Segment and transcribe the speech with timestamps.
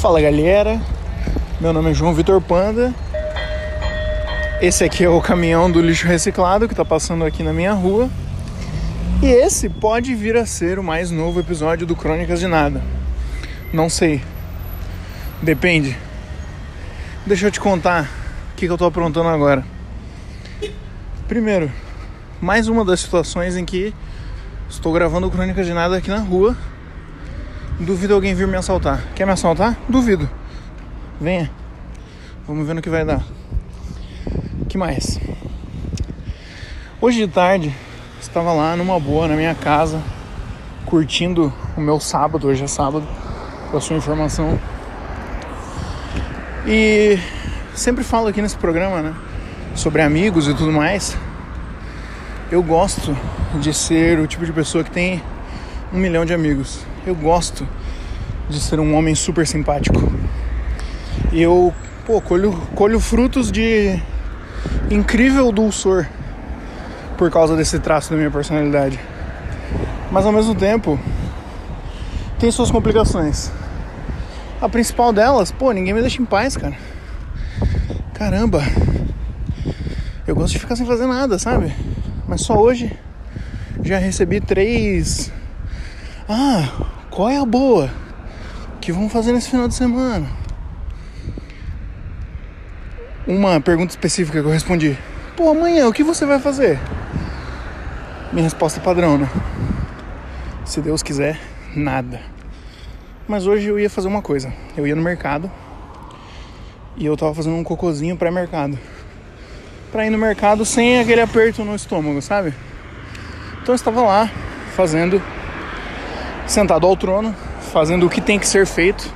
[0.00, 0.80] Fala galera,
[1.60, 2.94] meu nome é João Vitor Panda.
[4.62, 8.08] Esse aqui é o caminhão do lixo reciclado que está passando aqui na minha rua.
[9.20, 12.80] E esse pode vir a ser o mais novo episódio do Crônicas de Nada.
[13.72, 14.22] Não sei.
[15.42, 15.98] Depende.
[17.26, 18.04] Deixa eu te contar
[18.52, 19.64] o que, que eu estou aprontando agora.
[21.26, 21.72] Primeiro,
[22.40, 23.92] mais uma das situações em que
[24.70, 26.56] estou gravando Crônicas de Nada aqui na rua.
[27.80, 29.04] Duvido alguém vir me assaltar.
[29.14, 29.76] Quer me assaltar?
[29.88, 30.28] Duvido.
[31.20, 31.48] Venha.
[32.44, 33.22] Vamos ver no que vai dar.
[34.68, 35.20] que mais?
[37.00, 37.72] Hoje de tarde
[38.20, 40.02] estava lá numa boa na minha casa,
[40.86, 43.06] curtindo o meu sábado, hoje é sábado,
[43.70, 44.58] com a sua informação.
[46.66, 47.16] E
[47.76, 49.14] sempre falo aqui nesse programa, né,
[49.76, 51.16] sobre amigos e tudo mais.
[52.50, 53.16] Eu gosto
[53.60, 55.22] de ser o tipo de pessoa que tem
[55.92, 56.80] um milhão de amigos.
[57.06, 57.66] Eu gosto
[58.48, 60.00] de ser um homem super simpático.
[61.32, 61.72] Eu,
[62.06, 64.00] pô, colho, colho frutos de
[64.90, 66.06] incrível dulçor
[67.16, 68.98] por causa desse traço da minha personalidade.
[70.10, 70.98] Mas ao mesmo tempo,
[72.38, 73.50] tem suas complicações.
[74.60, 76.76] A principal delas, pô, ninguém me deixa em paz, cara.
[78.14, 78.62] Caramba.
[80.26, 81.74] Eu gosto de ficar sem fazer nada, sabe?
[82.26, 82.92] Mas só hoje
[83.82, 85.32] já recebi três.
[86.30, 86.68] Ah,
[87.10, 87.90] qual é a boa?
[88.74, 90.26] O que vamos fazer nesse final de semana?
[93.26, 94.98] Uma pergunta específica que eu respondi.
[95.34, 96.78] Pô, amanhã o que você vai fazer?
[98.30, 99.26] Minha resposta padrão, né?
[100.66, 101.40] Se Deus quiser,
[101.74, 102.20] nada.
[103.26, 104.52] Mas hoje eu ia fazer uma coisa.
[104.76, 105.50] Eu ia no mercado
[106.94, 108.78] e eu tava fazendo um cocôzinho pré-mercado.
[109.90, 112.52] Pra ir no mercado sem aquele aperto no estômago, sabe?
[113.62, 114.30] Então eu estava lá
[114.76, 115.22] fazendo,
[116.48, 117.34] sentado ao trono,
[117.72, 119.12] fazendo o que tem que ser feito,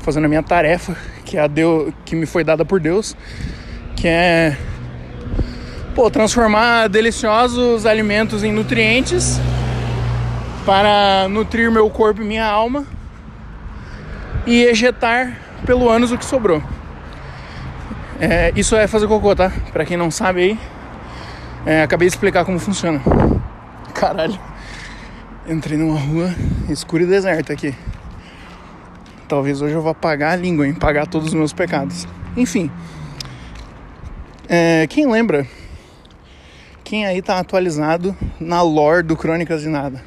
[0.00, 3.14] fazendo a minha tarefa, que é a Deus, que me foi dada por Deus,
[3.94, 4.56] que é
[5.94, 9.38] pô, transformar deliciosos alimentos em nutrientes
[10.64, 12.84] para nutrir meu corpo e minha alma
[14.46, 16.62] e ejetar pelo ânus o que sobrou.
[18.20, 19.52] É, isso é fazer cocô, tá?
[19.72, 20.58] Pra quem não sabe aí,
[21.66, 23.00] é, acabei de explicar como funciona.
[23.92, 24.38] Caralho,
[25.48, 26.34] entrei numa rua
[26.68, 27.74] escura e deserta aqui.
[29.26, 30.74] Talvez hoje eu vá pagar a língua, hein?
[30.74, 32.06] Pagar todos os meus pecados.
[32.36, 32.70] Enfim,
[34.48, 35.46] é, quem lembra
[36.84, 40.02] quem aí tá atualizado na lore do Crônicas de Nada?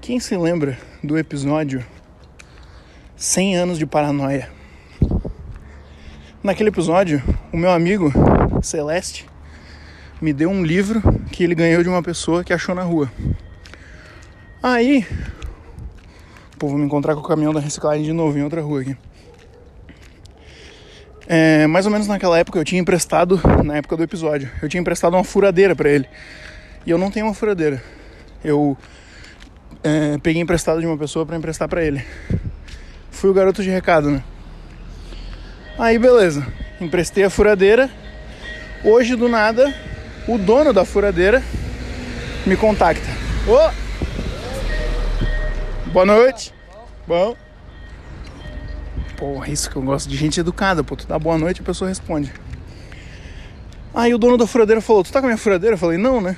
[0.00, 1.84] Quem se lembra do episódio
[3.16, 4.50] 100 anos de paranoia?
[6.42, 7.22] Naquele episódio,
[7.52, 8.12] o meu amigo
[8.62, 9.26] Celeste
[10.20, 11.02] me deu um livro
[11.32, 13.10] que ele ganhou de uma pessoa que achou na rua.
[14.68, 15.06] Aí,
[16.58, 18.96] pô, vou me encontrar com o caminhão da reciclagem de novo em outra rua aqui.
[21.28, 24.80] É, mais ou menos naquela época eu tinha emprestado, na época do episódio, eu tinha
[24.80, 26.08] emprestado uma furadeira para ele.
[26.84, 27.80] E eu não tenho uma furadeira.
[28.42, 28.76] Eu
[29.84, 32.04] é, peguei emprestado de uma pessoa para emprestar para ele.
[33.12, 34.24] Fui o garoto de recado, né?
[35.78, 36.44] Aí beleza,
[36.80, 37.88] emprestei a furadeira.
[38.82, 39.72] Hoje do nada,
[40.26, 41.40] o dono da furadeira
[42.44, 43.06] me contacta.
[43.46, 43.85] Ô!
[45.96, 46.52] Boa noite.
[47.08, 47.34] Bom.
[49.16, 50.94] Porra, isso que eu gosto de gente educada, pô.
[50.94, 52.30] Tu dá boa noite e a pessoa responde.
[53.94, 55.72] Aí o dono da furadeira falou: Tu tá com a minha furadeira?
[55.72, 56.36] Eu falei: Não, né?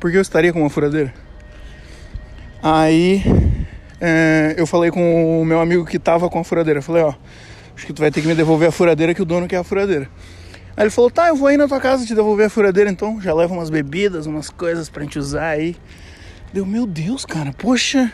[0.00, 1.14] Porque eu estaria com uma furadeira.
[2.60, 3.22] Aí
[4.00, 6.80] é, eu falei com o meu amigo que tava com a furadeira.
[6.80, 7.14] Eu falei: Ó,
[7.76, 9.62] acho que tu vai ter que me devolver a furadeira que o dono quer a
[9.62, 10.10] furadeira.
[10.76, 13.20] Aí ele falou: Tá, eu vou aí na tua casa te devolver a furadeira então.
[13.20, 15.76] Já leva umas bebidas, umas coisas pra gente usar aí.
[16.52, 18.12] Deu, meu Deus, cara, poxa.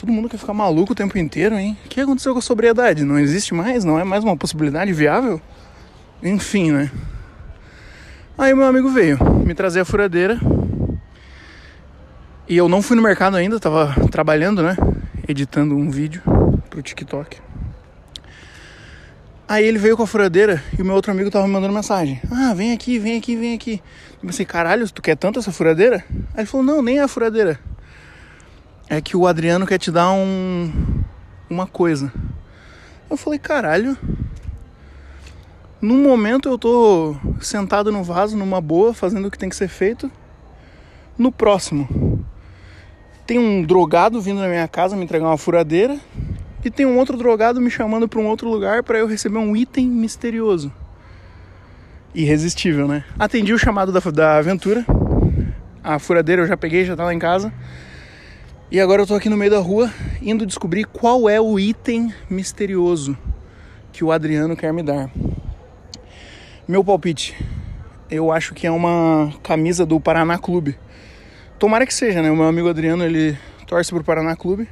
[0.00, 1.76] Todo mundo quer ficar maluco o tempo inteiro, hein?
[1.84, 3.04] O que aconteceu com a sobriedade?
[3.04, 3.84] Não existe mais?
[3.84, 5.38] Não é mais uma possibilidade viável?
[6.22, 6.90] Enfim, né?
[8.38, 10.40] Aí meu amigo veio me trazer a furadeira.
[12.48, 14.74] E eu não fui no mercado ainda, tava trabalhando, né?
[15.28, 16.22] Editando um vídeo
[16.70, 17.36] pro TikTok.
[19.46, 22.22] Aí ele veio com a furadeira e o meu outro amigo tava me mandando mensagem.
[22.30, 23.82] Ah, vem aqui, vem aqui, vem aqui.
[24.14, 26.02] Eu pensei, caralho, tu quer tanto essa furadeira?
[26.32, 27.60] Aí ele falou, não, nem é a furadeira.
[28.90, 31.00] É que o Adriano quer te dar um
[31.48, 32.12] uma coisa.
[33.08, 33.96] Eu falei, caralho.
[35.80, 39.68] Num momento eu tô sentado no vaso, numa boa, fazendo o que tem que ser
[39.68, 40.10] feito.
[41.16, 42.24] No próximo,
[43.24, 45.96] tem um drogado vindo na minha casa me entregar uma furadeira
[46.64, 49.56] e tem um outro drogado me chamando para um outro lugar para eu receber um
[49.56, 50.72] item misterioso.
[52.12, 53.04] Irresistível, né?
[53.16, 54.84] Atendi o chamado da, da aventura.
[55.82, 57.52] A furadeira eu já peguei, já tá lá em casa.
[58.72, 62.14] E agora eu tô aqui no meio da rua indo descobrir qual é o item
[62.30, 63.18] misterioso
[63.92, 65.10] que o Adriano quer me dar.
[66.68, 67.36] Meu palpite,
[68.08, 70.78] eu acho que é uma camisa do Paraná Clube.
[71.58, 72.30] Tomara que seja, né?
[72.30, 73.36] O meu amigo Adriano, ele
[73.66, 74.68] torce pro Paraná Clube.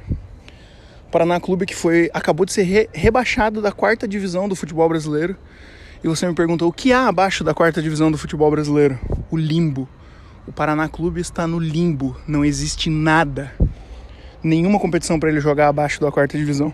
[1.11, 5.35] Paraná Clube que foi acabou de ser re, rebaixado da quarta divisão do futebol brasileiro.
[6.01, 8.97] E você me perguntou o que há abaixo da quarta divisão do futebol brasileiro?
[9.29, 9.89] O limbo.
[10.47, 13.51] O Paraná Clube está no limbo, não existe nada
[14.43, 16.73] nenhuma competição para ele jogar abaixo da quarta divisão.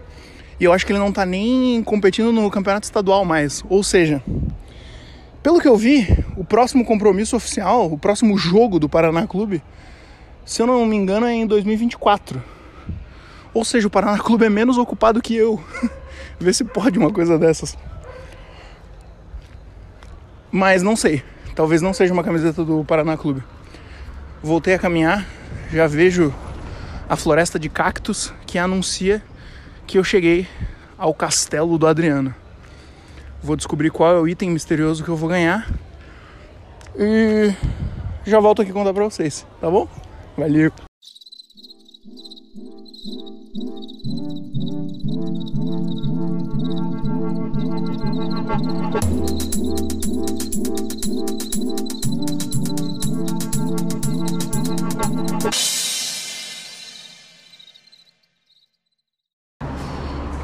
[0.60, 3.64] E eu acho que ele não tá nem competindo no campeonato estadual mais.
[3.70, 4.24] Ou seja,
[5.44, 6.08] pelo que eu vi,
[6.38, 9.62] o próximo compromisso oficial, o próximo jogo do Paraná Clube,
[10.46, 12.42] se eu não me engano, é em 2024.
[13.54, 15.62] Ou seja, o Paraná Clube é menos ocupado que eu.
[16.40, 17.78] Vê se pode uma coisa dessas.
[20.52, 21.24] Mas não sei.
[21.54, 23.44] Talvez não seja uma camiseta do Paraná Clube.
[24.44, 25.26] Voltei a caminhar,
[25.72, 26.34] já vejo
[27.08, 29.22] a floresta de cactos que anuncia
[29.86, 30.48] que eu cheguei
[30.98, 32.34] ao castelo do Adriano.
[33.42, 35.70] Vou descobrir qual é o item misterioso que eu vou ganhar
[36.98, 37.54] e
[38.26, 39.88] já volto aqui contar pra vocês, tá bom?
[40.38, 40.72] Valeu!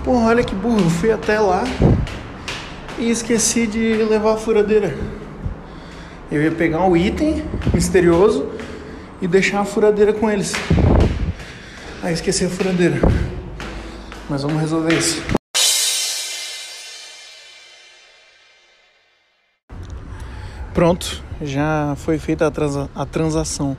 [0.03, 1.63] Porra, olha que burro, fui até lá
[2.97, 4.97] e esqueci de levar a furadeira.
[6.31, 8.49] Eu ia pegar um item misterioso
[9.21, 10.53] e deixar a furadeira com eles.
[12.01, 12.99] Aí esqueci a furadeira.
[14.27, 15.21] Mas vamos resolver isso.
[20.73, 23.77] Pronto, já foi feita a, transa a transação.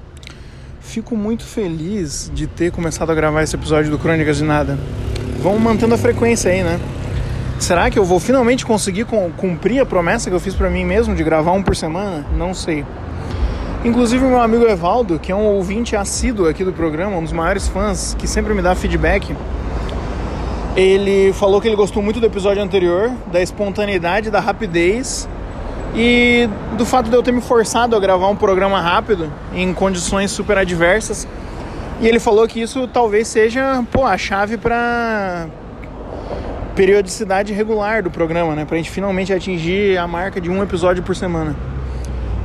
[0.81, 4.79] Fico muito feliz de ter começado a gravar esse episódio do Crônicas de Nada
[5.43, 6.81] vamos mantendo a frequência aí, né?
[7.59, 9.07] Será que eu vou finalmente conseguir
[9.37, 12.25] cumprir a promessa que eu fiz para mim mesmo de gravar um por semana?
[12.37, 12.85] Não sei.
[13.85, 17.67] Inclusive, meu amigo Evaldo, que é um ouvinte assíduo aqui do programa, um dos maiores
[17.67, 19.35] fãs, que sempre me dá feedback,
[20.77, 25.29] ele falou que ele gostou muito do episódio anterior, da espontaneidade, da rapidez
[25.95, 26.49] e
[26.79, 30.57] do fato de eu ter me forçado a gravar um programa rápido em condições super
[30.57, 31.27] adversas
[32.03, 35.47] e ele falou que isso talvez seja pô, a chave para
[36.75, 38.65] periodicidade regular do programa, né?
[38.65, 41.55] Pra gente finalmente atingir a marca de um episódio por semana.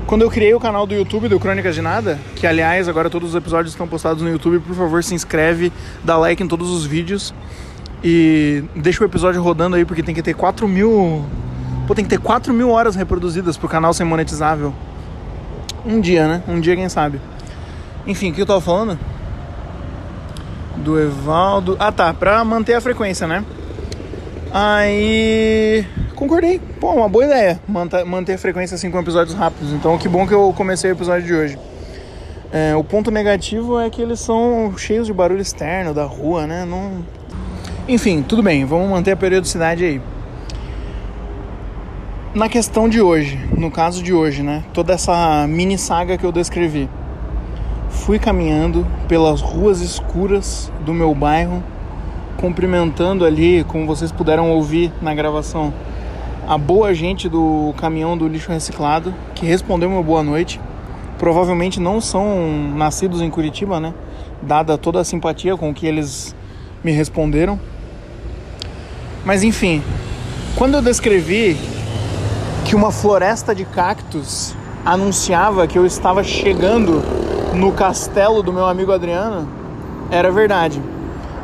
[0.06, 3.30] Quando eu criei o canal do YouTube do Crônicas de Nada, que aliás agora todos
[3.30, 5.74] os episódios estão postados no YouTube, por favor se inscreve,
[6.04, 7.34] dá like em todos os vídeos
[8.04, 11.26] e deixa o episódio rodando aí porque tem que ter 4 mil.
[11.88, 14.72] Pô, tem que ter 4 mil horas reproduzidas pro canal ser monetizável.
[15.84, 16.44] Um dia, né?
[16.48, 17.20] Um dia, quem sabe.
[18.06, 19.00] Enfim, o que eu tava falando?
[20.78, 21.76] Do Evaldo.
[21.80, 23.44] Ah, tá, pra manter a frequência, né?
[24.52, 25.86] Aí
[26.16, 26.60] concordei.
[26.80, 29.72] Pô, uma boa ideia manter a frequência assim com episódios rápidos.
[29.74, 31.60] Então, que bom que eu comecei o episódio de hoje.
[32.52, 36.66] É, o ponto negativo é que eles são cheios de barulho externo da rua, né?
[36.66, 37.06] Não...
[37.88, 40.02] Enfim, tudo bem, vamos manter a periodicidade aí.
[42.34, 44.64] Na questão de hoje, no caso de hoje, né?
[44.74, 46.90] Toda essa mini saga que eu descrevi
[48.08, 51.62] fui caminhando pelas ruas escuras do meu bairro,
[52.38, 55.74] cumprimentando ali, como vocês puderam ouvir na gravação,
[56.48, 60.58] a boa gente do caminhão do lixo reciclado, que respondeu uma boa noite.
[61.18, 63.94] Provavelmente não são nascidos em Curitiba, né?
[64.42, 66.34] Dada toda a simpatia com que eles
[66.82, 67.60] me responderam.
[69.26, 69.84] Mas enfim,
[70.56, 71.58] quando eu descrevi
[72.64, 78.92] que uma floresta de cactos anunciava que eu estava chegando no castelo do meu amigo
[78.92, 79.48] Adriano
[80.12, 80.82] era verdade.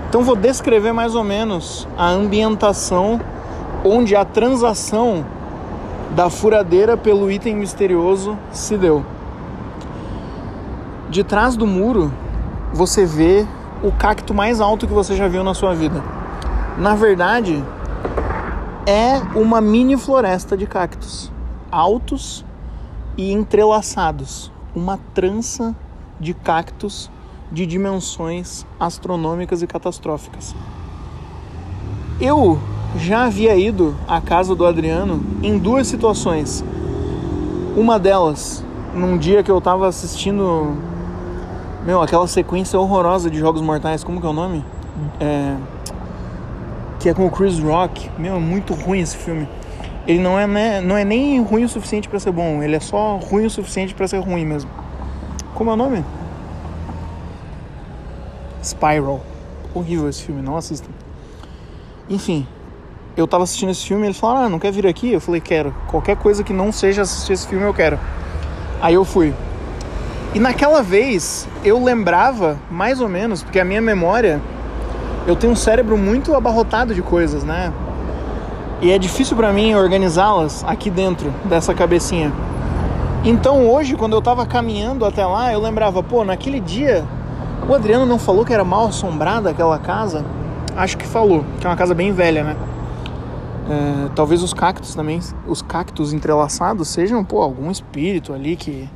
[0.10, 3.20] Então vou descrever mais ou menos a ambientação
[3.84, 5.26] onde a transação
[6.12, 9.04] da furadeira pelo item misterioso se deu.
[11.10, 12.12] De trás do muro
[12.74, 13.46] você vê
[13.84, 16.04] o cacto mais alto que você já viu na sua vida.
[16.78, 17.64] Na verdade,
[18.86, 21.32] é uma mini floresta de cactos
[21.74, 22.46] altos
[23.18, 25.76] e entrelaçados, uma trança
[26.24, 27.12] de cactos
[27.52, 30.56] de dimensões astronômicas e catastróficas.
[32.20, 32.60] Eu
[32.98, 36.64] já havia ido à casa do Adriano em duas situações.
[37.76, 38.64] Uma delas,
[38.94, 40.76] num dia que eu tava assistindo.
[41.86, 44.64] Meu, aquela sequência horrorosa de Jogos Mortais, como que é o nome?
[45.20, 45.56] É,
[47.00, 48.10] que é com o Chris Rock.
[48.18, 49.48] Meu, é muito ruim esse filme.
[50.08, 53.18] Ele não é, não é nem ruim o suficiente para ser bom, ele é só
[53.18, 54.70] ruim o suficiente para ser ruim mesmo.
[55.56, 56.04] Como é o nome?
[58.64, 59.22] Spiral.
[59.74, 60.90] Horrível esse filme, não assistam.
[62.10, 62.48] Enfim,
[63.16, 65.12] eu tava assistindo esse filme ele falou: Ah, não quer vir aqui?
[65.12, 65.74] Eu falei: Quero.
[65.88, 68.00] Qualquer coisa que não seja assistir esse filme eu quero.
[68.82, 69.34] Aí eu fui.
[70.34, 74.42] E naquela vez eu lembrava mais ou menos, porque a minha memória,
[75.28, 77.72] eu tenho um cérebro muito abarrotado de coisas, né?
[78.82, 82.34] E é difícil para mim organizá-las aqui dentro dessa cabecinha.
[83.26, 87.06] Então hoje, quando eu tava caminhando até lá, eu lembrava, pô, naquele dia
[87.70, 90.26] o Adriano não falou que era mal assombrada aquela casa?
[90.76, 92.58] Acho que falou, que é uma casa bem velha, né?
[93.70, 98.90] É, talvez os cactos também, os cactos entrelaçados sejam, pô, algum espírito ali que.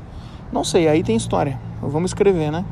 [0.51, 1.57] Não sei, aí tem história.
[1.81, 2.65] Vamos escrever, né?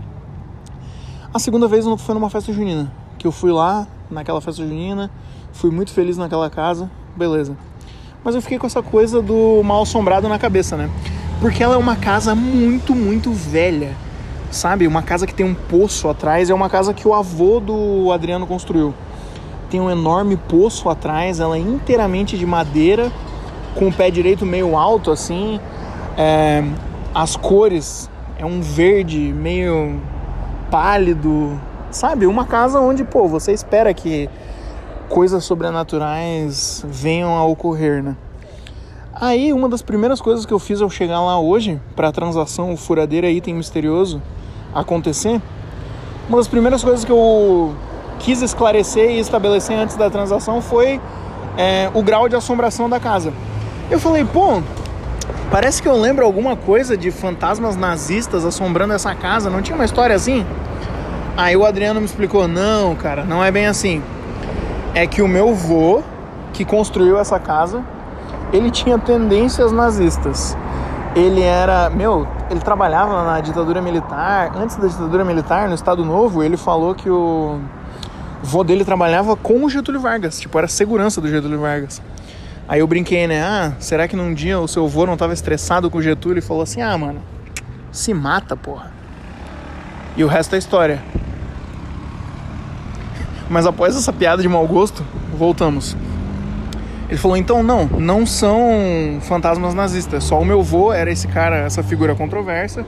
[1.33, 2.91] A segunda vez foi numa festa junina.
[3.17, 5.09] Que eu fui lá, naquela festa junina,
[5.53, 7.55] fui muito feliz naquela casa, beleza.
[8.25, 10.89] Mas eu fiquei com essa coisa do mal assombrado na cabeça, né?
[11.39, 13.95] Porque ela é uma casa muito, muito velha.
[14.51, 14.87] Sabe?
[14.87, 16.49] Uma casa que tem um poço atrás.
[16.49, 18.93] É uma casa que o avô do Adriano construiu.
[19.69, 21.39] Tem um enorme poço atrás.
[21.39, 23.11] Ela é inteiramente de madeira.
[23.75, 25.59] Com o pé direito meio alto, assim.
[26.17, 26.63] É,
[27.13, 29.99] as cores é um verde meio
[30.71, 31.59] pálido.
[31.91, 32.25] Sabe?
[32.25, 34.29] Uma casa onde, pô, você espera que
[35.09, 38.15] coisas sobrenaturais venham a ocorrer, né?
[39.17, 42.75] Aí, uma das primeiras coisas que eu fiz ao chegar lá hoje, para a transação
[42.75, 44.21] furadeira item misterioso
[44.73, 45.41] acontecer,
[46.27, 47.73] uma das primeiras coisas que eu
[48.19, 50.99] quis esclarecer e estabelecer antes da transação foi
[51.57, 53.31] é, o grau de assombração da casa.
[53.89, 54.61] Eu falei, pô,
[55.49, 59.85] parece que eu lembro alguma coisa de fantasmas nazistas assombrando essa casa, não tinha uma
[59.85, 60.45] história assim?
[61.37, 64.03] Aí o Adriano me explicou, não, cara, não é bem assim.
[64.93, 66.03] É que o meu vô,
[66.51, 67.81] que construiu essa casa,
[68.55, 70.57] ele tinha tendências nazistas.
[71.15, 74.51] Ele era, meu, ele trabalhava na ditadura militar.
[74.55, 77.59] Antes da ditadura militar, no Estado Novo, ele falou que o
[78.43, 82.01] vô dele trabalhava com o Getúlio Vargas, tipo, era segurança do Getúlio Vargas.
[82.67, 83.43] Aí eu brinquei, né?
[83.43, 86.41] Ah, será que num dia o seu vô não tava estressado com o Getúlio e
[86.41, 87.21] falou assim: ah, mano,
[87.91, 88.91] se mata, porra.
[90.17, 91.03] E o resto é história.
[93.49, 95.05] Mas após essa piada de mau gosto,
[95.37, 95.95] voltamos.
[97.07, 100.23] Ele falou: então não, não são fantasmas nazistas.
[100.23, 102.85] Só o meu avô era esse cara, essa figura controversa,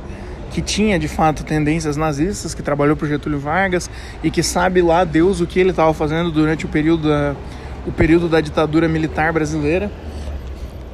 [0.52, 3.90] que tinha de fato tendências nazistas, que trabalhou para Getúlio Vargas
[4.24, 7.36] e que sabe lá Deus o que ele estava fazendo durante o período da,
[7.86, 9.92] o período da ditadura militar brasileira.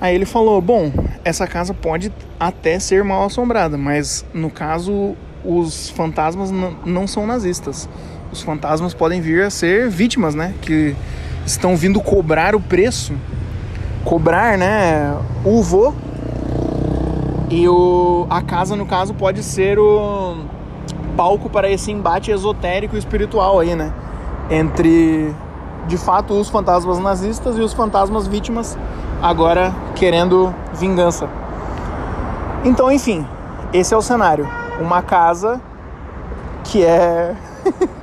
[0.01, 0.91] Aí ele falou: bom,
[1.23, 5.15] essa casa pode até ser mal assombrada, mas no caso
[5.45, 7.87] os fantasmas não são nazistas.
[8.31, 10.53] Os fantasmas podem vir a ser vítimas, né?
[10.61, 10.95] Que
[11.45, 13.13] estão vindo cobrar o preço,
[14.03, 15.93] cobrar, né, o vô.
[17.49, 20.37] E o, a casa, no caso, pode ser o
[21.15, 23.93] palco para esse embate esotérico e espiritual aí, né?
[24.49, 25.33] Entre,
[25.87, 28.77] de fato, os fantasmas nazistas e os fantasmas vítimas,
[29.21, 31.29] agora querendo vingança.
[32.65, 33.25] Então, enfim,
[33.71, 34.47] esse é o cenário.
[34.79, 35.61] Uma casa
[36.63, 37.35] que é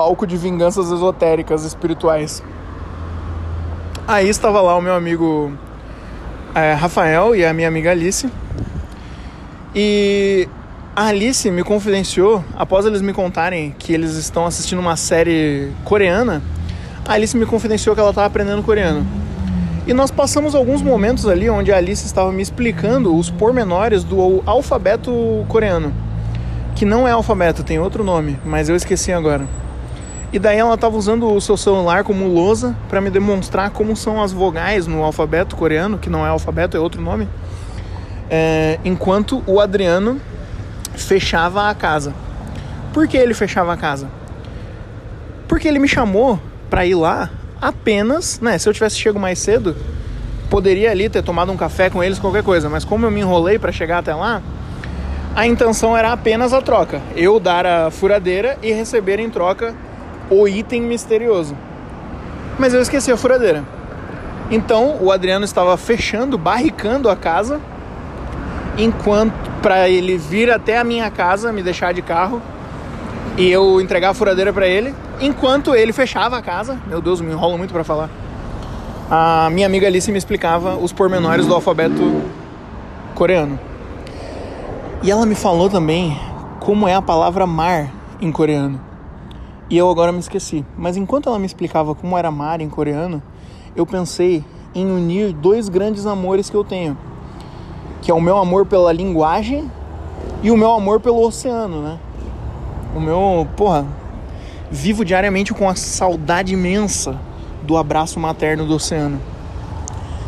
[0.00, 2.42] palco de vinganças esotéricas espirituais.
[4.08, 5.52] Aí estava lá o meu amigo
[6.54, 8.26] é, Rafael e a minha amiga Alice.
[9.74, 10.48] E
[10.96, 16.42] a Alice me confidenciou, após eles me contarem que eles estão assistindo uma série coreana,
[17.06, 19.06] a Alice me confidenciou que ela estava aprendendo coreano.
[19.86, 24.42] E nós passamos alguns momentos ali onde a Alice estava me explicando os pormenores do
[24.46, 25.92] alfabeto coreano.
[26.74, 29.46] Que não é alfabeto, tem outro nome, mas eu esqueci agora.
[30.32, 34.22] E daí ela estava usando o seu celular como lousa para me demonstrar como são
[34.22, 37.28] as vogais no alfabeto coreano, que não é alfabeto, é outro nome.
[38.30, 40.20] É, enquanto o Adriano
[40.94, 42.14] fechava a casa.
[42.92, 44.08] Por que ele fechava a casa?
[45.48, 47.28] Porque ele me chamou para ir lá
[47.60, 48.56] apenas, né?
[48.56, 49.76] Se eu tivesse chego mais cedo,
[50.48, 52.68] poderia ali ter tomado um café com eles, qualquer coisa.
[52.68, 54.40] Mas como eu me enrolei para chegar até lá,
[55.34, 57.02] a intenção era apenas a troca.
[57.16, 59.74] Eu dar a furadeira e receber em troca
[60.30, 61.56] o item misterioso.
[62.58, 63.64] Mas eu esqueci a furadeira.
[64.50, 67.60] Então o Adriano estava fechando, barricando a casa,
[68.78, 72.40] enquanto para ele vir até a minha casa, me deixar de carro
[73.36, 76.78] e eu entregar a furadeira para ele, enquanto ele fechava a casa.
[76.86, 78.10] Meu Deus, me enrolo muito para falar.
[79.10, 82.22] A minha amiga Alice me explicava os pormenores do alfabeto
[83.14, 83.58] coreano.
[85.02, 86.18] E ela me falou também
[86.58, 88.89] como é a palavra mar em coreano.
[89.70, 90.64] E eu agora me esqueci.
[90.76, 93.22] Mas enquanto ela me explicava como era mar em coreano,
[93.76, 96.98] eu pensei em unir dois grandes amores que eu tenho,
[98.02, 99.70] que é o meu amor pela linguagem
[100.42, 101.98] e o meu amor pelo oceano, né?
[102.96, 103.86] O meu, porra,
[104.70, 107.16] vivo diariamente com a saudade imensa
[107.62, 109.20] do abraço materno do oceano.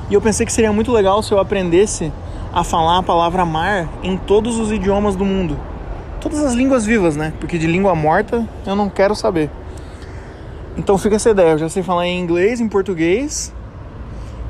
[0.09, 2.13] E eu pensei que seria muito legal se eu aprendesse
[2.53, 5.59] a falar a palavra mar em todos os idiomas do mundo.
[6.23, 7.33] Todas as línguas vivas, né?
[7.41, 9.50] Porque de língua morta eu não quero saber.
[10.76, 11.50] Então fica essa ideia.
[11.50, 13.52] Eu já sei falar em inglês, em português,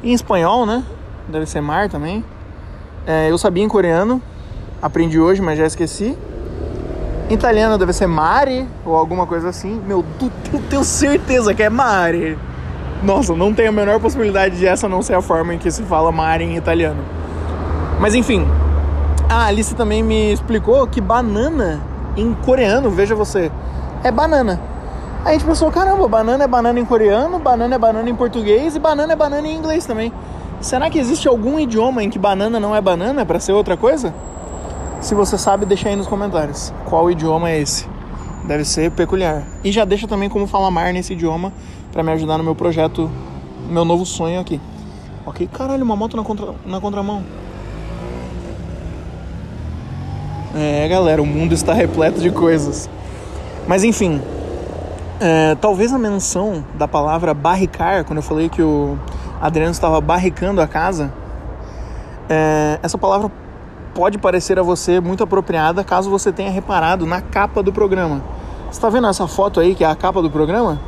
[0.04, 0.84] em espanhol, né?
[1.26, 2.22] Deve ser mar também.
[3.06, 4.20] É, eu sabia em coreano,
[4.82, 6.14] aprendi hoje, mas já esqueci.
[7.30, 9.80] Em italiano deve ser mare ou alguma coisa assim.
[9.86, 10.04] Meu,
[10.52, 12.36] eu tenho certeza que é mare.
[13.02, 15.82] Nossa, não tem a menor possibilidade de essa não ser a forma em que se
[15.84, 17.02] fala mare em italiano.
[17.98, 18.46] Mas enfim,
[19.32, 21.80] a Alice também me explicou que banana
[22.16, 23.50] em coreano, veja você,
[24.04, 24.60] é banana.
[25.24, 28.76] Aí a gente pensou, caramba, banana é banana em coreano, banana é banana em português
[28.76, 30.12] e banana é banana em inglês também.
[30.60, 34.14] Será que existe algum idioma em que banana não é banana para ser outra coisa?
[35.00, 36.72] Se você sabe, deixa aí nos comentários.
[36.84, 37.88] Qual idioma é esse?
[38.46, 39.44] Deve ser peculiar.
[39.64, 41.52] E já deixa também como falar mar nesse idioma
[41.90, 43.10] para me ajudar no meu projeto,
[43.68, 44.60] meu novo sonho aqui.
[45.24, 47.22] Ok, caralho, uma moto na, contra, na contramão.
[50.54, 52.88] É, galera, o mundo está repleto de coisas.
[53.66, 54.20] Mas enfim,
[55.18, 58.98] é, talvez a menção da palavra barricar, quando eu falei que o
[59.40, 61.10] Adriano estava barricando a casa,
[62.28, 63.30] é, essa palavra
[63.94, 68.22] pode parecer a você muito apropriada caso você tenha reparado na capa do programa.
[68.64, 70.80] Você está vendo essa foto aí que é a capa do programa?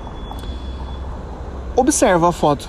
[1.74, 2.68] Observa a foto.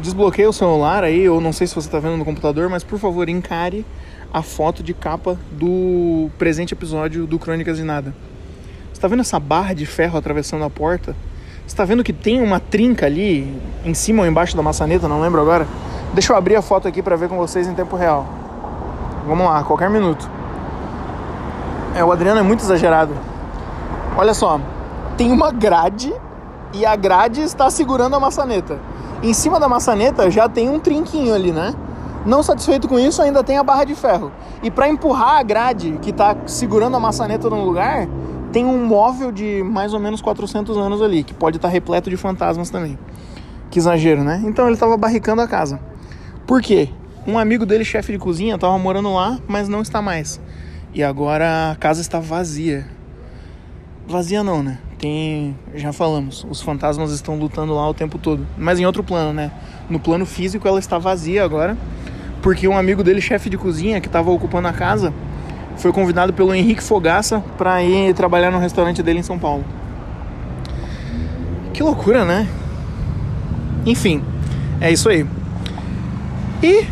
[0.00, 2.98] Desbloqueia o celular aí, ou não sei se você está vendo no computador, mas por
[2.98, 3.84] favor encare
[4.32, 8.14] a foto de capa do presente episódio do Crônicas de Nada.
[8.92, 11.16] Você tá vendo essa barra de ferro atravessando a porta?
[11.66, 15.20] Você tá vendo que tem uma trinca ali em cima ou embaixo da maçaneta, não
[15.20, 15.66] lembro agora?
[16.12, 18.26] Deixa eu abrir a foto aqui para ver com vocês em tempo real.
[19.26, 20.28] Vamos lá, qualquer minuto.
[21.94, 23.14] É, o Adriano é muito exagerado.
[24.16, 24.60] Olha só,
[25.16, 26.12] tem uma grade
[26.72, 28.78] e a grade está segurando a maçaneta.
[29.22, 31.74] Em cima da maçaneta já tem um trinquinho ali, né?
[32.24, 34.30] Não satisfeito com isso, ainda tem a barra de ferro.
[34.62, 38.06] E para empurrar a grade que está segurando a maçaneta no lugar,
[38.52, 42.10] tem um móvel de mais ou menos 400 anos ali, que pode estar tá repleto
[42.10, 42.98] de fantasmas também.
[43.70, 44.42] Que exagero, né?
[44.44, 45.80] Então ele estava barricando a casa.
[46.46, 46.90] Por quê?
[47.26, 50.40] Um amigo dele, chefe de cozinha, estava morando lá, mas não está mais.
[50.92, 52.86] E agora a casa está vazia.
[54.06, 54.78] Vazia não, né?
[54.98, 58.44] Tem, já falamos, os fantasmas estão lutando lá o tempo todo.
[58.58, 59.52] Mas em outro plano, né?
[59.88, 61.78] No plano físico ela está vazia agora,
[62.42, 65.12] porque um amigo dele, chefe de cozinha, que estava ocupando a casa,
[65.76, 69.64] foi convidado pelo Henrique Fogaça para ir trabalhar no restaurante dele em São Paulo.
[71.72, 72.46] Que loucura, né?
[73.86, 74.22] Enfim,
[74.80, 75.26] é isso aí.
[76.62, 76.84] E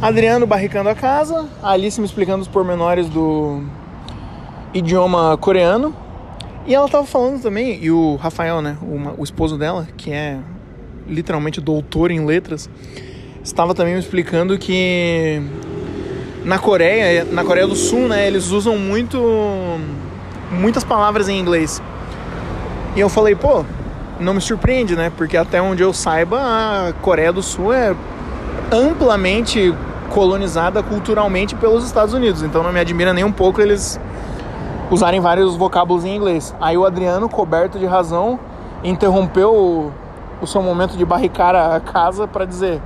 [0.00, 3.62] Adriano barricando a casa, a Alice me explicando os pormenores do
[4.72, 5.94] idioma coreano.
[6.66, 10.38] E ela tava falando também, e o Rafael, né, o, o esposo dela, que é
[11.06, 12.68] literalmente doutor em letras,
[13.46, 15.40] estava também me explicando que
[16.44, 19.18] na Coreia, na Coreia do Sul, né, eles usam muito
[20.50, 21.80] muitas palavras em inglês.
[22.94, 23.64] E eu falei, pô,
[24.18, 25.12] não me surpreende, né?
[25.16, 27.94] Porque até onde eu saiba, a Coreia do Sul é
[28.72, 29.72] amplamente
[30.10, 32.42] colonizada culturalmente pelos Estados Unidos.
[32.42, 34.00] Então não me admira nem um pouco eles
[34.90, 36.54] usarem vários vocábulos em inglês.
[36.60, 38.40] Aí o Adriano, coberto de razão,
[38.82, 39.92] interrompeu o,
[40.40, 42.80] o seu momento de barricar a casa para dizer: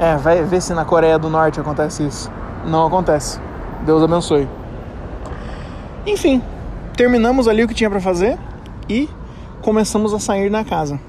[0.00, 2.30] É, vai ver se na Coreia do Norte acontece isso
[2.68, 3.40] não acontece.
[3.84, 4.48] Deus abençoe.
[6.06, 6.42] Enfim,
[6.96, 8.38] terminamos ali o que tinha para fazer
[8.88, 9.08] e
[9.62, 11.00] começamos a sair da casa.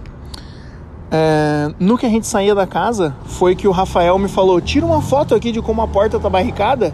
[1.12, 4.86] É, no que a gente saía da casa, foi que o Rafael me falou: tira
[4.86, 6.93] uma foto aqui de como a porta tá barricada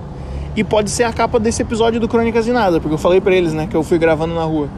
[0.55, 3.35] e pode ser a capa desse episódio do Crônicas de Nada, porque eu falei para
[3.35, 4.69] eles, né, que eu fui gravando na rua.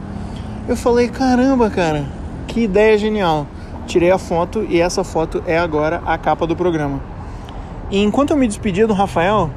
[0.66, 2.04] Eu falei: caramba, cara,
[2.48, 3.46] que ideia genial.
[3.88, 7.00] Tirei a foto e essa foto é agora a capa do programa.
[7.90, 9.50] E enquanto eu me despedia do Rafael,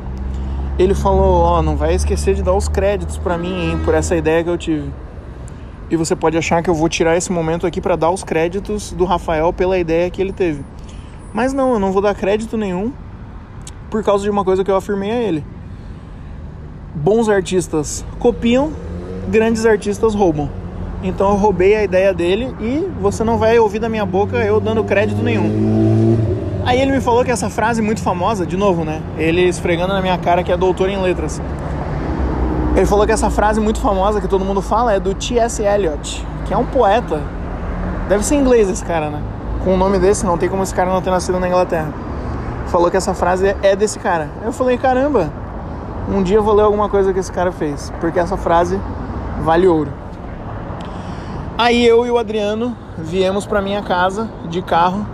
[0.79, 3.93] ele falou: Ó, oh, não vai esquecer de dar os créditos para mim, hein, por
[3.93, 4.89] essa ideia que eu tive.
[5.89, 8.93] E você pode achar que eu vou tirar esse momento aqui para dar os créditos
[8.93, 10.63] do Rafael pela ideia que ele teve.
[11.33, 12.93] Mas não, eu não vou dar crédito nenhum
[13.89, 15.43] por causa de uma coisa que eu afirmei a ele.
[16.95, 18.71] Bons artistas copiam,
[19.27, 20.60] grandes artistas roubam.
[21.03, 24.59] Então eu roubei a ideia dele e você não vai ouvir da minha boca eu
[24.59, 26.17] dando crédito nenhum.
[26.63, 29.01] Aí ele me falou que essa frase muito famosa, de novo, né?
[29.17, 31.41] Ele esfregando na minha cara que é doutor em letras.
[32.75, 35.61] Ele falou que essa frase muito famosa que todo mundo fala é do T.S.
[35.61, 37.21] Eliot, que é um poeta.
[38.07, 39.21] Deve ser inglês esse cara, né?
[39.63, 41.91] Com um nome desse, não tem como esse cara não ter nascido na Inglaterra.
[42.67, 44.29] Falou que essa frase é desse cara.
[44.45, 45.31] Eu falei, caramba,
[46.07, 48.79] um dia eu vou ler alguma coisa que esse cara fez, porque essa frase
[49.41, 50.00] vale ouro.
[51.61, 55.05] Aí eu e o Adriano viemos para minha casa de carro.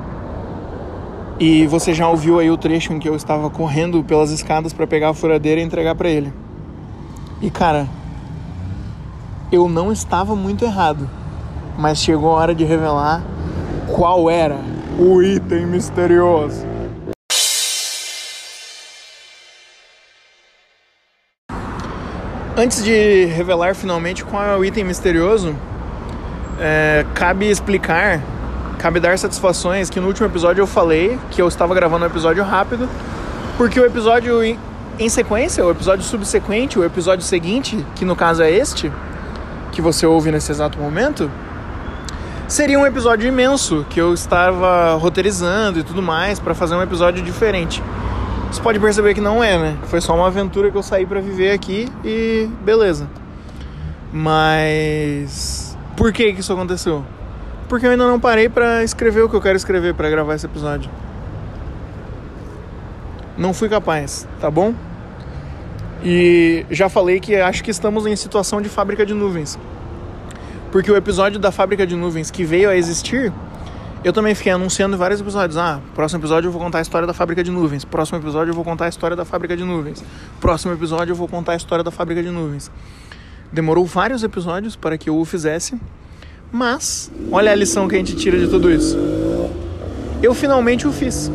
[1.38, 4.88] E você já ouviu aí o trecho em que eu estava correndo pelas escadas para
[4.88, 6.32] pegar a furadeira e entregar para ele.
[7.42, 7.86] E cara,
[9.52, 11.10] eu não estava muito errado,
[11.78, 13.22] mas chegou a hora de revelar
[13.94, 14.56] qual era
[14.98, 16.66] o item misterioso.
[22.56, 25.54] Antes de revelar finalmente qual é o item misterioso,
[26.60, 28.22] é, cabe explicar,
[28.78, 32.44] cabe dar satisfações que no último episódio eu falei que eu estava gravando um episódio
[32.44, 32.88] rápido,
[33.58, 34.60] porque o episódio em,
[35.00, 38.92] em sequência, o episódio subsequente, o episódio seguinte, que no caso é este,
[39.72, 41.30] que você ouve nesse exato momento,
[42.48, 47.24] seria um episódio imenso que eu estava roteirizando e tudo mais para fazer um episódio
[47.24, 47.84] diferente.
[48.52, 49.78] Você pode perceber que não é, né?
[49.84, 53.08] Foi só uma aventura que eu saí para viver aqui e beleza.
[54.12, 55.57] Mas
[55.98, 57.04] por que que isso aconteceu?
[57.68, 60.46] Porque eu ainda não parei para escrever o que eu quero escrever para gravar esse
[60.46, 60.90] episódio.
[63.38, 64.74] Não fui capaz, tá bom?
[66.04, 69.60] E já falei que acho que estamos em situação de fábrica de nuvens.
[70.72, 73.34] Porque o episódio da fábrica de nuvens que veio a existir
[74.04, 75.58] eu também fiquei anunciando em vários episódios.
[75.58, 77.84] Ah, próximo episódio eu vou contar a história da fábrica de nuvens.
[77.84, 80.04] Próximo episódio eu vou contar a história da fábrica de nuvens.
[80.40, 82.72] Próximo episódio eu vou contar a história da fábrica de nuvens.
[83.52, 85.80] Demorou vários episódios para que eu o fizesse,
[86.52, 88.98] mas olha a lição que a gente tira de tudo isso.
[90.22, 91.32] Eu finalmente o fiz.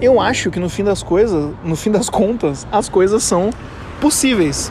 [0.00, 3.50] Eu acho que no fim das coisas, no fim das contas, as coisas são
[4.00, 4.70] possíveis.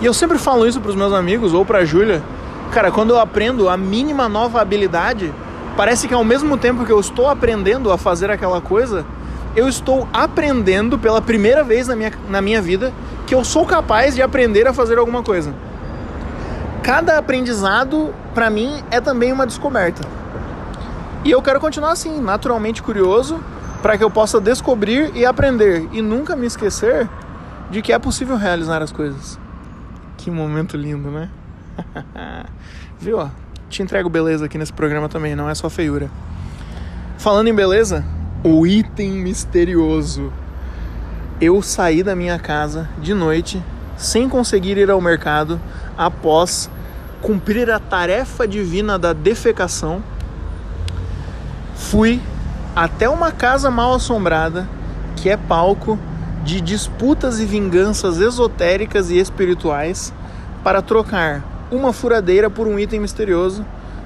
[0.00, 2.22] E eu sempre falo isso para os meus amigos ou para a Júlia.
[2.72, 5.32] Cara, quando eu aprendo a mínima nova habilidade,
[5.76, 9.04] Parece que ao mesmo tempo que eu estou aprendendo a fazer aquela coisa,
[9.56, 12.92] eu estou aprendendo pela primeira vez na minha, na minha vida
[13.30, 15.54] que eu sou capaz de aprender a fazer alguma coisa.
[16.82, 20.02] Cada aprendizado, para mim, é também uma descoberta.
[21.24, 23.38] E eu quero continuar assim, naturalmente curioso,
[23.80, 27.08] para que eu possa descobrir e aprender e nunca me esquecer
[27.70, 29.38] de que é possível realizar as coisas.
[30.16, 31.30] Que momento lindo, né?
[32.98, 33.30] Viu?
[33.68, 36.10] te entrego beleza aqui nesse programa também, não é só feiura.
[37.16, 38.04] Falando em beleza,
[38.42, 40.32] o item misterioso.
[41.40, 43.62] Eu saí da minha casa de noite
[43.96, 45.58] sem conseguir ir ao mercado
[45.96, 46.68] após
[47.22, 50.02] cumprir a tarefa divina da defecação.
[51.74, 52.20] Fui
[52.76, 54.68] até uma casa mal assombrada
[55.16, 55.98] que é palco
[56.44, 60.12] de disputas e vinganças esotéricas e espirituais
[60.62, 63.64] para trocar uma furadeira por um item misterioso,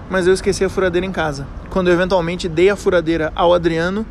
[0.08, 1.48] mas eu esqueci a furadeira em casa.
[1.68, 4.06] Quando eu eventualmente dei a furadeira ao Adriano,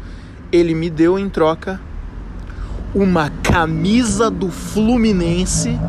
[0.51, 1.79] ele me deu em troca
[2.95, 5.79] uma camisa do Fluminense.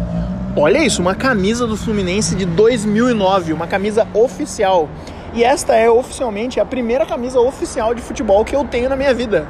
[0.57, 4.88] Olha isso, uma camisa do Fluminense de 2009, uma camisa oficial.
[5.35, 9.12] E esta é oficialmente a primeira camisa oficial de futebol que eu tenho na minha
[9.12, 9.47] vida.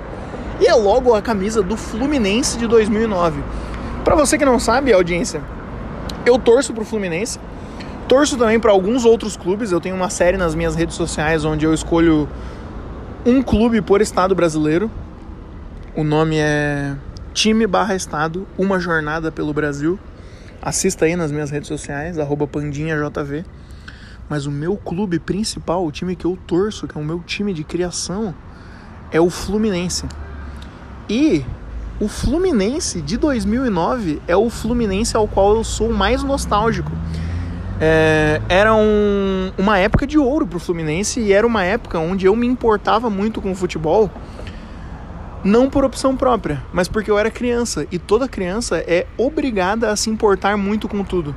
[0.61, 3.41] E é logo a camisa do Fluminense de 2009.
[4.03, 5.41] Para você que não sabe, audiência,
[6.27, 7.39] eu torço pro Fluminense.
[8.09, 9.71] Torço também para alguns outros clubes.
[9.71, 12.29] Eu tenho uma série nas minhas redes sociais onde eu escolho
[13.25, 14.91] um clube por estado brasileiro.
[15.95, 16.95] O nome é
[17.35, 19.99] Time barra Estado, uma jornada pelo Brasil.
[20.63, 22.17] Assista aí nas minhas redes sociais,
[22.51, 23.45] pandinhajv.
[24.29, 27.53] Mas o meu clube principal, o time que eu torço, que é o meu time
[27.53, 28.33] de criação,
[29.11, 30.07] é o Fluminense.
[31.11, 31.45] E
[32.01, 36.93] o Fluminense de 2009 é o Fluminense ao qual eu sou mais nostálgico
[37.81, 42.27] é, era um, uma época de ouro para o Fluminense e era uma época onde
[42.27, 44.11] eu me importava muito com o futebol,
[45.45, 49.97] não por opção própria, mas porque eu era criança e toda criança é obrigada a
[49.97, 51.35] se importar muito com tudo.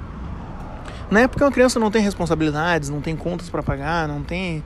[1.12, 4.64] Na época uma criança não tem responsabilidades, não tem contas para pagar, não tem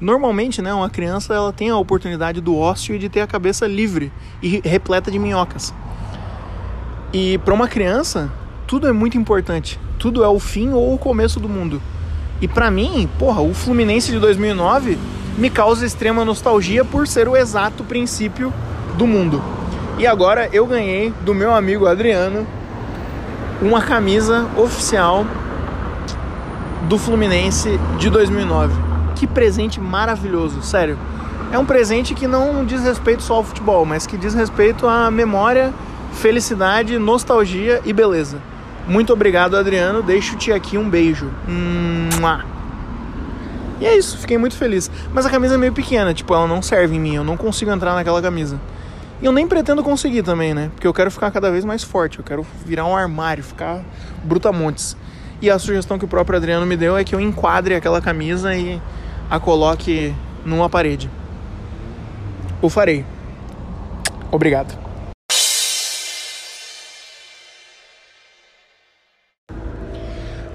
[0.00, 3.66] normalmente, né, uma criança ela tem a oportunidade do ócio e de ter a cabeça
[3.66, 5.74] livre e repleta de minhocas.
[7.12, 8.30] E para uma criança,
[8.66, 11.80] tudo é muito importante tudo é o fim ou o começo do mundo.
[12.40, 14.98] E para mim, porra, o Fluminense de 2009
[15.38, 18.52] me causa extrema nostalgia por ser o exato princípio
[18.96, 19.42] do mundo.
[19.98, 22.46] E agora eu ganhei do meu amigo Adriano
[23.62, 25.26] uma camisa oficial
[26.88, 28.74] do Fluminense de 2009.
[29.14, 30.98] Que presente maravilhoso, sério.
[31.52, 35.10] É um presente que não diz respeito só ao futebol, mas que diz respeito à
[35.10, 35.72] memória,
[36.12, 38.38] felicidade, nostalgia e beleza.
[38.86, 40.02] Muito obrigado, Adriano.
[40.02, 41.30] Deixo-te aqui um beijo.
[41.48, 42.44] Mua.
[43.80, 44.90] E é isso, fiquei muito feliz.
[45.12, 47.70] Mas a camisa é meio pequena, tipo, ela não serve em mim, eu não consigo
[47.70, 48.58] entrar naquela camisa.
[49.20, 50.70] E eu nem pretendo conseguir também, né?
[50.74, 53.82] Porque eu quero ficar cada vez mais forte, eu quero virar um armário, ficar
[54.22, 54.96] brutamontes.
[55.40, 58.54] E a sugestão que o próprio Adriano me deu é que eu enquadre aquela camisa
[58.54, 58.80] e
[59.30, 61.10] a coloque numa parede.
[62.60, 63.04] O farei.
[64.30, 64.78] Obrigado.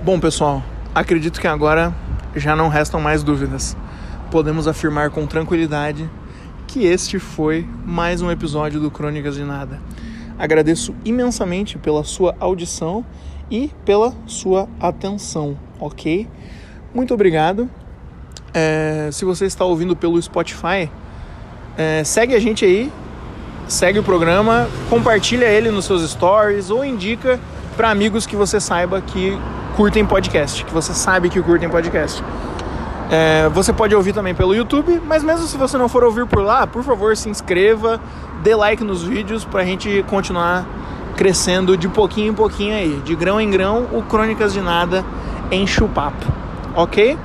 [0.03, 1.93] Bom, pessoal, acredito que agora
[2.35, 3.75] já não restam mais dúvidas.
[4.29, 6.09] Podemos afirmar com tranquilidade
[6.71, 9.81] que este foi mais um episódio do Crônicas de Nada.
[10.39, 13.05] Agradeço imensamente pela sua audição
[13.49, 16.29] e pela sua atenção, ok?
[16.93, 17.69] Muito obrigado.
[18.53, 20.89] É, se você está ouvindo pelo Spotify,
[21.77, 22.89] é, segue a gente aí,
[23.67, 27.37] segue o programa, compartilha ele nos seus stories ou indica
[27.75, 29.37] para amigos que você saiba que
[29.75, 32.23] curtem podcast, que você sabe que curtem podcast.
[33.13, 36.41] É, você pode ouvir também pelo YouTube, mas mesmo se você não for ouvir por
[36.41, 37.99] lá, por favor se inscreva,
[38.41, 40.65] dê like nos vídeos para a gente continuar
[41.17, 43.01] crescendo de pouquinho em pouquinho aí.
[43.03, 45.03] De grão em grão, o Crônicas de Nada
[45.51, 46.25] enche o papo,
[46.73, 47.17] ok?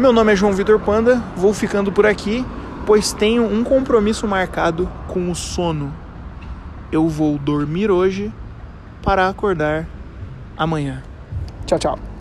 [0.00, 2.44] Meu nome é João Vitor Panda, vou ficando por aqui,
[2.84, 5.94] pois tenho um compromisso marcado com o sono.
[6.90, 8.32] Eu vou dormir hoje
[9.00, 9.86] para acordar
[10.56, 11.04] amanhã.
[11.66, 12.17] Tchau, tchau.